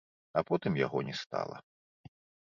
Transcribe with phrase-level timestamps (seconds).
[0.39, 1.57] А потым яго не стала.